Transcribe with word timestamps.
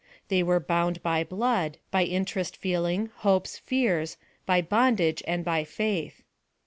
They 0.29 0.41
were 0.41 0.59
bound 0.59 1.03
by 1.03 1.23
blood, 1.23 1.77
by 1.91 2.05
interest 2.05 2.57
feeling, 2.57 3.11
hopes, 3.17 3.59
fears, 3.59 4.17
by 4.47 4.59
bondage 4.63 5.21
and 5.27 5.45
by 5.45 5.63
faith. 5.63 6.23